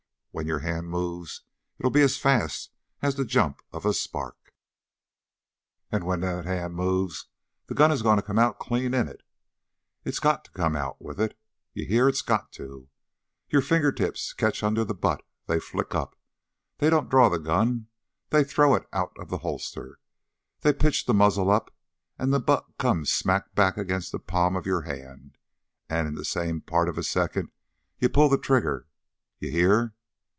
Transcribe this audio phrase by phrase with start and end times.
[0.33, 1.41] When your hand moves,
[1.77, 4.53] it'll be as fast as the jump of a spark!
[5.91, 7.27] And when that hand moves,
[7.65, 9.23] the gun is going to come out clean in it.
[10.05, 11.37] It's got to come out with it!
[11.73, 12.07] You hear?
[12.07, 12.87] It's got to!
[13.49, 16.17] Your fingertips catch under the butt; they flick up.
[16.77, 17.87] They don't draw the gun;
[18.29, 19.99] they throw it out of the holster;
[20.61, 21.75] they pitch the muzzle up,
[22.17, 25.37] and the butt comes smack back against the palm of your hand.
[25.89, 27.51] And in the same part of a second
[27.99, 28.87] you pull the trigger.
[29.39, 29.93] You hear?"